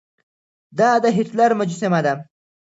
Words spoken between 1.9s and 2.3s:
ده.